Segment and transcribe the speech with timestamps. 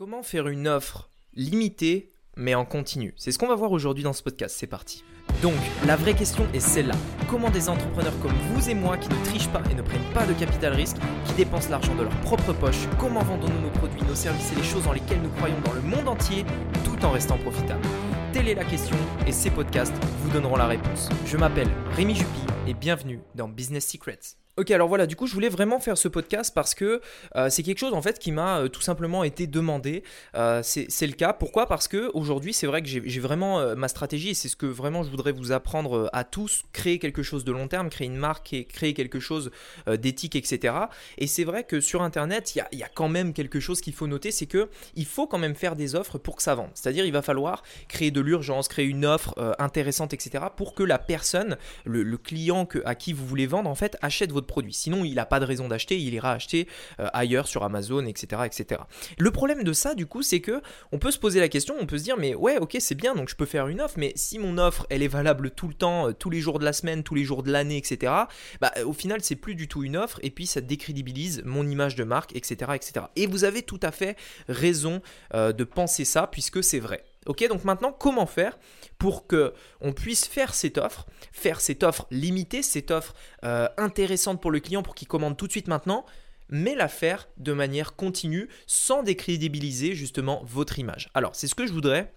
[0.00, 3.12] Comment faire une offre limitée mais en continu?
[3.18, 5.04] C'est ce qu'on va voir aujourd'hui dans ce podcast, c'est parti.
[5.42, 5.52] Donc,
[5.86, 6.94] la vraie question est celle-là.
[7.28, 10.24] Comment des entrepreneurs comme vous et moi qui ne trichent pas et ne prennent pas
[10.24, 14.14] de capital risque, qui dépensent l'argent de leur propre poche, comment vendons-nous nos produits, nos
[14.14, 16.46] services et les choses dans lesquelles nous croyons dans le monde entier
[16.82, 17.86] tout en restant profitables?
[18.32, 18.96] Telle est la question
[19.26, 21.10] et ces podcasts vous donneront la réponse.
[21.26, 24.39] Je m'appelle Rémi Jupy et bienvenue dans Business Secrets.
[24.56, 27.00] Ok, alors voilà, du coup, je voulais vraiment faire ce podcast parce que
[27.36, 30.02] euh, c'est quelque chose en fait qui m'a euh, tout simplement été demandé.
[30.34, 31.32] Euh, c'est le cas.
[31.32, 31.66] Pourquoi?
[31.66, 35.04] Parce que aujourd'hui, c'est vrai que j'ai vraiment ma stratégie et c'est ce que vraiment
[35.04, 38.52] je voudrais vous apprendre à tous créer quelque chose de long terme, créer une marque
[38.52, 39.50] et créer quelque chose
[39.86, 40.74] d'éthique, etc.
[41.16, 44.08] Et c'est vrai que sur Internet, il y, a, quand même quelque chose qu'il faut
[44.08, 46.70] noter, c'est que il faut quand même faire des offres pour que ça vende.
[46.74, 50.44] C'est-à-dire, il va falloir créer de l'urgence, créer une offre intéressante, etc.
[50.56, 53.96] pour que la personne, le, le client que, à qui vous voulez vendre, en fait,
[54.02, 54.72] achète votre produit.
[54.72, 56.68] Sinon, il n'a pas de raison d'acheter, il ira acheter
[56.98, 58.82] euh, ailleurs sur Amazon, etc., etc.
[59.18, 61.86] Le problème de ça, du coup, c'est que on peut se poser la question, on
[61.86, 64.12] peut se dire, mais ouais, ok, c'est bien, donc je peux faire une offre, mais
[64.16, 66.72] si mon offre, elle est valable tout le temps, euh, tous les jours de la
[66.72, 68.12] semaine, tous les jours de l'année, etc.,
[68.60, 71.94] bah, au final, c'est plus du tout une offre, et puis ça décrédibilise mon image
[71.96, 73.06] de marque, etc., etc.
[73.16, 74.16] Et vous avez tout à fait
[74.48, 75.02] raison
[75.34, 77.04] euh, de penser ça, puisque c'est vrai.
[77.26, 78.58] Ok, donc maintenant, comment faire
[78.98, 84.40] pour que on puisse faire cette offre, faire cette offre limitée, cette offre euh, intéressante
[84.40, 86.06] pour le client pour qu'il commande tout de suite maintenant,
[86.48, 91.10] mais la faire de manière continue sans décrédibiliser justement votre image.
[91.14, 92.12] Alors, c'est ce que je voudrais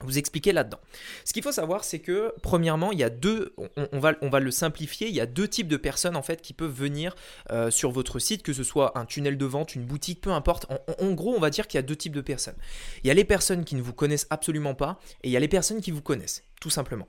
[0.00, 0.78] vous expliquer là-dedans.
[1.24, 3.54] Ce qu'il faut savoir, c'est que premièrement, il y a deux,
[3.92, 6.72] on, va, le simplifier, il y a deux types de personnes en fait qui peuvent
[6.72, 7.16] venir
[7.50, 10.66] euh, sur votre site, que ce soit un tunnel de vente, une boutique, peu importe.
[11.00, 12.56] En, gros, on va dire qu'il y a deux types de personnes.
[13.02, 15.40] Il y a les personnes qui ne vous connaissent absolument pas et il y a
[15.40, 17.08] les personnes qui vous connaissent, tout simplement.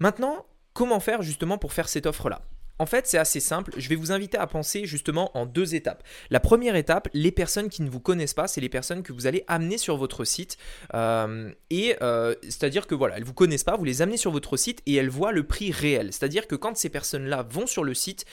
[0.00, 2.42] Maintenant, comment faire justement pour faire cette offre-là?
[2.78, 3.72] En fait, c'est assez simple.
[3.76, 6.02] Je vais vous inviter à penser justement en deux étapes.
[6.30, 9.26] La première étape, les personnes qui ne vous connaissent pas, c'est les personnes que vous
[9.26, 10.58] allez amener sur votre site.
[10.94, 14.56] Euh, et euh, c'est-à-dire que voilà, elles vous connaissent pas, vous les amenez sur votre
[14.56, 16.12] site et elles voient le prix réel.
[16.12, 18.24] C'est-à-dire que quand ces personnes-là vont sur le site,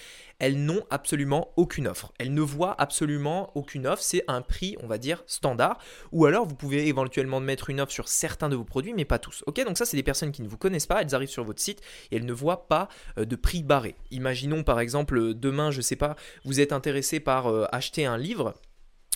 [0.41, 2.11] elles n'ont absolument aucune offre.
[2.17, 4.01] Elles ne voient absolument aucune offre.
[4.01, 5.77] C'est un prix, on va dire, standard.
[6.11, 9.19] Ou alors, vous pouvez éventuellement mettre une offre sur certains de vos produits, mais pas
[9.19, 9.43] tous.
[9.45, 10.99] Ok, donc ça, c'est des personnes qui ne vous connaissent pas.
[10.99, 13.95] Elles arrivent sur votre site et elles ne voient pas euh, de prix barré.
[14.09, 18.17] Imaginons par exemple, demain, je ne sais pas, vous êtes intéressé par euh, acheter un
[18.17, 18.55] livre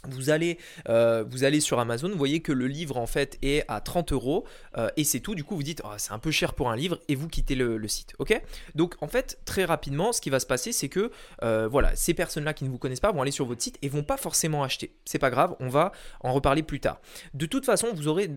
[0.09, 0.57] vous allez,
[0.89, 4.11] euh, vous allez sur Amazon, vous voyez que le livre en fait est à 30
[4.11, 4.45] euros
[4.77, 5.35] euh, et c'est tout.
[5.35, 7.55] Du coup, vous dites oh, c'est un peu cher pour un livre et vous quittez
[7.55, 8.13] le, site.
[8.19, 8.39] Ok?
[8.73, 11.11] Donc en fait, très rapidement, ce qui va se passer, c'est que
[11.43, 13.89] euh, voilà, ces personnes-là qui ne vous connaissent pas vont aller sur votre site et
[13.89, 14.95] vont pas forcément acheter.
[15.05, 16.99] C'est pas grave, on va en reparler plus tard.
[17.33, 18.29] De toute façon, vous aurez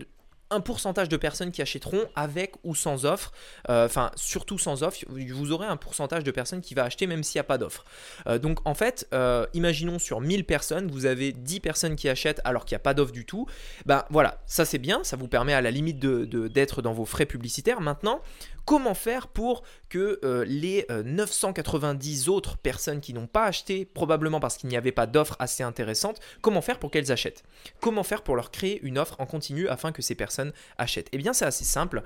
[0.51, 3.31] un pourcentage de personnes qui achèteront avec ou sans offre,
[3.69, 7.23] euh, enfin surtout sans offre, vous aurez un pourcentage de personnes qui va acheter même
[7.23, 7.85] s'il n'y a pas d'offre.
[8.27, 12.41] Euh, donc en fait, euh, imaginons sur 1000 personnes, vous avez 10 personnes qui achètent
[12.43, 13.45] alors qu'il n'y a pas d'offre du tout.
[13.85, 16.93] Ben voilà, ça c'est bien, ça vous permet à la limite d'être de, d'être dans
[16.93, 17.81] vos frais publicitaires.
[17.81, 18.21] Maintenant,
[18.69, 24.57] Comment faire pour que les 990 euh, autres personnes qui n'ont pas acheté, probablement parce
[24.57, 27.43] qu'il n'y avait pas d'offre assez intéressante, comment faire pour qu'elles achètent?
[27.79, 30.38] Comment faire pour leur créer une offre en continu afin que ces personnes
[30.77, 32.03] achètent Eh bien, c'est assez simple.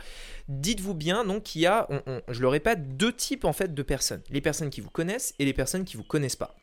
[0.47, 1.87] Dites-vous bien donc qu'il y a,
[2.27, 4.21] je le répète, deux types en fait de personnes.
[4.29, 6.55] Les personnes qui vous connaissent et les personnes qui vous connaissent pas.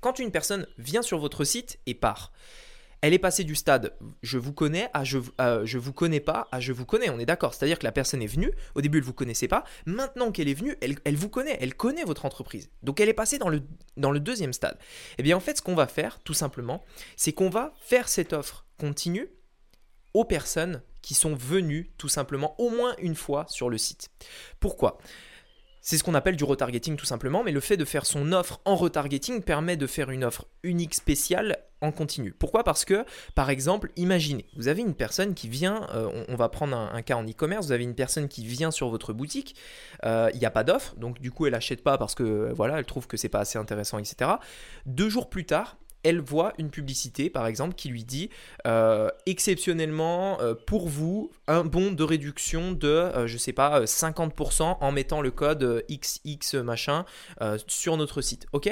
[0.00, 2.32] Quand une personne vient sur votre site et part,
[3.04, 5.18] elle est passée du stade je vous connais à je,
[5.64, 7.10] je vous connais pas à je vous connais.
[7.10, 7.52] On est d'accord.
[7.52, 10.54] C'est-à-dire que la personne est venue, au début elle vous connaissait pas, maintenant qu'elle est
[10.54, 12.70] venue, elle, elle, vous connaît, elle connaît votre entreprise.
[12.82, 13.60] Donc elle est passée dans le,
[13.98, 14.78] dans le deuxième stade.
[14.80, 16.82] Et eh bien en fait, ce qu'on va faire, tout simplement,
[17.16, 19.28] c'est qu'on va faire cette offre continue
[20.14, 24.10] aux personnes qui sont venues tout simplement au moins une fois sur le site.
[24.58, 24.98] Pourquoi?
[25.86, 28.58] C'est ce qu'on appelle du retargeting tout simplement, mais le fait de faire son offre
[28.64, 32.32] en retargeting permet de faire une offre unique spéciale en continu.
[32.32, 32.64] Pourquoi?
[32.64, 33.04] Parce que,
[33.34, 37.16] par exemple, imaginez, vous avez une personne qui vient, euh, on, va prendre un, cas
[37.16, 39.56] en e-commerce, vous avez une personne qui vient sur votre boutique,
[40.06, 42.78] euh, il n'y a pas d'offre, donc du coup elle n'achète pas parce que voilà,
[42.78, 44.30] elle trouve que c'est pas assez intéressant, etc.
[44.86, 48.30] Deux jours plus tard, elle voit une publicité, par exemple, qui lui dit
[48.66, 54.76] euh, exceptionnellement euh, pour vous un bon de réduction de, euh, je sais pas, 50%
[54.80, 57.04] en mettant le code XX machin
[57.66, 58.46] sur notre site.
[58.52, 58.70] Ok?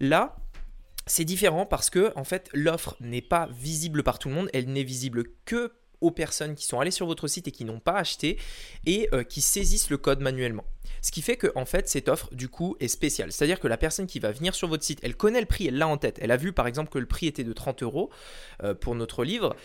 [0.00, 0.36] Là,
[1.06, 4.70] c'est différent parce que en fait l'offre n'est pas visible par tout le monde, elle
[4.70, 7.94] n'est visible que aux personnes qui sont allées sur votre site et qui n'ont pas
[7.94, 8.38] acheté
[8.86, 10.64] et qui saisissent le code manuellement.
[11.02, 13.32] Ce qui fait que fait cette offre du coup est spéciale.
[13.32, 15.78] C'est-à-dire que la personne qui va venir sur votre site, elle connaît le prix, elle
[15.78, 16.18] l'a en tête.
[16.20, 18.10] Elle a vu par exemple que le prix était de 30 euros
[18.62, 19.56] euh, pour notre livre.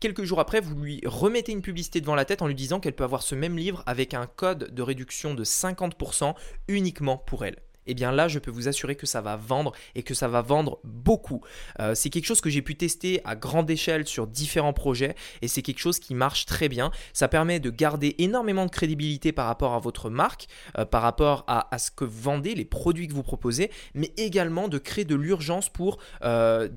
[0.00, 2.94] Quelques jours après, vous lui remettez une publicité devant la tête en lui disant qu'elle
[2.94, 6.34] peut avoir ce même livre avec un code de réduction de 50%
[6.68, 7.56] uniquement pour elle.
[7.88, 10.42] Eh bien là, je peux vous assurer que ça va vendre et que ça va
[10.42, 11.40] vendre beaucoup.
[11.80, 15.48] Euh, c'est quelque chose que j'ai pu tester à grande échelle sur différents projets et
[15.48, 16.90] c'est quelque chose qui marche très bien.
[17.12, 20.46] Ça permet de garder énormément de crédibilité par rapport à votre marque,
[20.78, 24.68] euh, par rapport à, ce que vous vendez, les produits que vous proposez, mais également
[24.68, 26.68] de créer de l'urgence pour euh,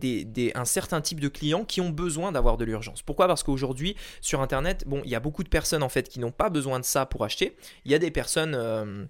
[0.56, 3.02] un certain type de clients qui ont besoin d'avoir de l'urgence.
[3.02, 3.28] Pourquoi?
[3.28, 6.32] Parce qu'aujourd'hui, sur Internet, bon, il y a beaucoup de personnes en fait qui n'ont
[6.32, 7.58] pas besoin de ça pour acheter.
[7.86, 9.10] Il y a des personnes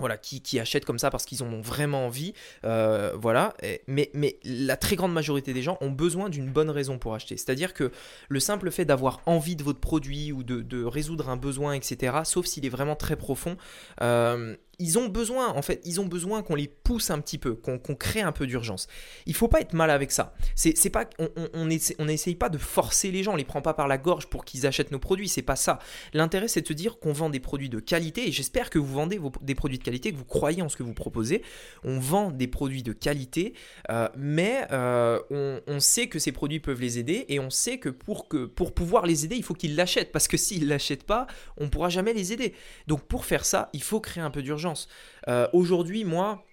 [0.00, 2.34] voilà, qui, achètent comme ça parce qu'ils en ont vraiment envie.
[2.64, 3.54] Euh, voilà.
[3.86, 4.10] Mais,
[4.44, 7.36] la très grande majorité des gens ont besoin d'une bonne raison pour acheter.
[7.36, 7.92] C'est-à-dire que
[8.28, 12.46] le simple fait d'avoir envie de votre produit ou de, résoudre un besoin, etc., sauf
[12.46, 13.56] s'il est vraiment très profond,
[14.02, 17.54] euh, ils ont besoin, en fait, ils ont besoin qu'on les pousse un petit peu,
[17.54, 18.88] qu'on crée un peu d'urgence.
[19.26, 20.34] Il faut pas être mal avec ça.
[20.56, 21.08] C'est pas,
[21.54, 24.44] on n'essaye pas de forcer les gens, on les prend pas par la gorge pour
[24.44, 25.28] qu'ils achètent nos produits.
[25.28, 25.78] C'est pas ça.
[26.14, 28.26] L'intérêt, c'est de se dire qu'on vend des produits de qualité.
[28.26, 30.82] Et j'espère que vous vendez des produits de qualité, que vous croyez en ce que
[30.82, 31.42] vous proposez.
[31.84, 33.54] On vend des produits de qualité,
[33.90, 37.88] euh, mais euh, on, sait que ces produits peuvent les aider et on sait que
[37.88, 41.26] pour que pour pouvoir les aider, il faut qu'ils l'achètent parce que s'ils l'achètent pas,
[41.56, 42.54] on pourra jamais les aider.
[42.86, 44.69] Donc pour faire ça, il faut créer un peu d'urgence.
[45.28, 46.44] Euh, aujourd'hui, moi,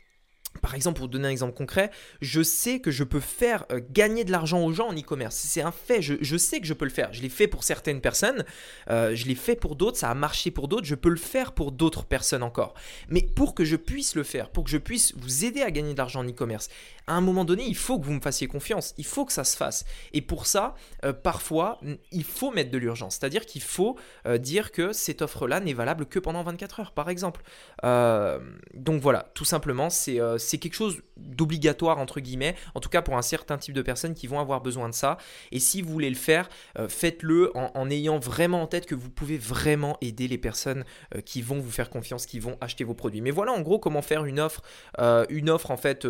[0.57, 4.23] par exemple, pour donner un exemple concret, je sais que je peux faire euh, gagner
[4.23, 5.35] de l'argent aux gens en e-commerce.
[5.35, 7.13] C'est un fait, je, sais que je peux le faire.
[7.13, 8.45] Je l'ai fait pour certaines personnes,
[8.89, 11.53] euh, je l'ai fait pour d'autres, ça a marché pour d'autres, je peux le faire
[11.53, 12.73] pour d'autres personnes encore.
[13.09, 15.93] Mais pour que je puisse le faire, pour que je puisse vous aider à gagner
[15.93, 16.69] de l'argent en e-commerce,
[17.07, 19.43] à un moment donné, il faut que vous me fassiez confiance, il faut que ça
[19.43, 19.85] se fasse.
[20.13, 20.75] Et pour ça,
[21.05, 21.79] euh, parfois,
[22.11, 23.17] il faut mettre de l'urgence.
[23.19, 23.97] C'est-à-dire qu'il faut
[24.39, 27.41] dire que cette offre-là n'est valable que pendant 24 heures, par exemple.
[27.83, 33.17] donc voilà, tout simplement, c'est c'est quelque chose d'obligatoire entre guillemets, en tout cas pour
[33.17, 35.17] un certain type de personnes qui vont avoir besoin de ça.
[35.51, 36.49] Et si vous voulez le faire,
[36.79, 40.83] euh, faites-le en, ayant vraiment en tête que vous pouvez vraiment aider les personnes
[41.15, 43.21] euh, qui vont vous faire confiance, qui vont acheter vos produits.
[43.21, 44.61] Mais voilà en gros comment faire une offre,
[44.99, 46.07] euh, une offre en fait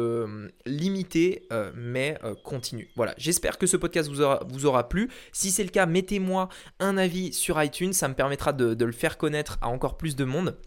[0.65, 2.89] limitée mais continue.
[2.95, 5.09] Voilà, j'espère que ce podcast vous aura, vous aura plu.
[5.31, 6.49] Si c'est le cas, mettez-moi
[6.79, 10.25] un avis sur iTunes, ça me permettra de le faire connaître à encore plus de
[10.25, 10.57] monde.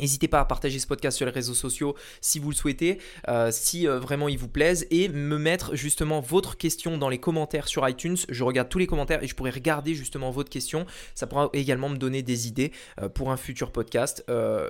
[0.00, 2.98] N'hésitez pas à partager ce podcast sur les réseaux sociaux si vous le souhaitez,
[3.28, 7.18] euh, si euh, vraiment il vous plaise, et me mettre justement votre question dans les
[7.18, 8.16] commentaires sur iTunes.
[8.30, 10.86] Je regarde tous les commentaires et je pourrai regarder justement votre question.
[11.14, 12.72] Ça pourra également me donner des idées
[13.02, 14.24] euh, pour un futur podcast,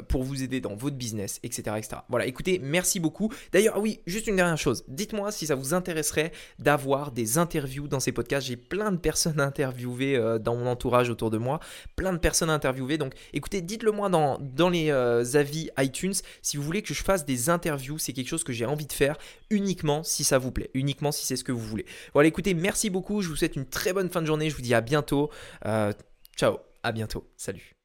[0.09, 2.03] pour vous aider dans votre business, etc., etc.
[2.09, 3.33] Voilà, écoutez, merci beaucoup.
[3.53, 4.85] D'ailleurs, oui, juste une dernière chose.
[4.89, 8.47] Dites-moi si ça vous intéresserait d'avoir des interviews dans ces podcasts.
[8.49, 11.61] J'ai plein de personnes interviewées dans mon entourage autour de moi,
[11.97, 12.99] plein de personnes interviewées.
[12.99, 16.15] Donc, écoutez, dites-le moi dans, dans les euh, avis iTunes.
[16.43, 18.93] Si vous voulez que je fasse des interviews, c'est quelque chose que j'ai envie de
[18.93, 19.17] faire
[19.51, 21.87] uniquement si ça vous plaît, uniquement si c'est ce que vous voulez.
[22.13, 23.23] Voilà, écoutez, merci beaucoup.
[23.23, 24.51] Je vous souhaite une très bonne fin de journée.
[24.51, 25.31] Je vous dis à bientôt.
[25.67, 25.93] Euh,
[26.37, 27.29] ciao, à bientôt.
[27.37, 27.82] Salut.